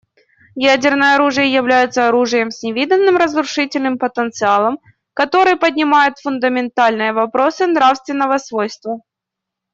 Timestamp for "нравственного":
7.67-8.39